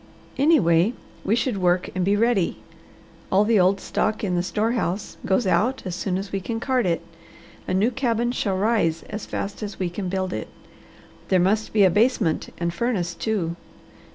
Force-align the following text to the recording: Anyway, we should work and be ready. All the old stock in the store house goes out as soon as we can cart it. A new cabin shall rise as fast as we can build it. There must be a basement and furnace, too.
Anyway, 0.39 0.93
we 1.23 1.35
should 1.35 1.59
work 1.59 1.87
and 1.93 2.03
be 2.03 2.15
ready. 2.15 2.57
All 3.31 3.43
the 3.43 3.59
old 3.59 3.79
stock 3.79 4.23
in 4.23 4.33
the 4.33 4.41
store 4.41 4.71
house 4.71 5.15
goes 5.27 5.45
out 5.45 5.83
as 5.85 5.93
soon 5.93 6.17
as 6.17 6.31
we 6.31 6.39
can 6.41 6.59
cart 6.59 6.87
it. 6.87 7.03
A 7.67 7.73
new 7.75 7.91
cabin 7.91 8.31
shall 8.31 8.57
rise 8.57 9.03
as 9.11 9.27
fast 9.27 9.61
as 9.61 9.77
we 9.77 9.91
can 9.91 10.09
build 10.09 10.33
it. 10.33 10.47
There 11.27 11.39
must 11.39 11.71
be 11.71 11.83
a 11.83 11.91
basement 11.91 12.49
and 12.57 12.73
furnace, 12.73 13.13
too. 13.13 13.55